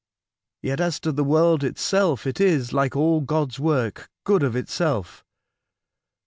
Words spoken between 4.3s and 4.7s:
of